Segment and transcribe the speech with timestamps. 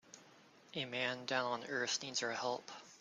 [0.73, 2.71] A man down on earth needs our help.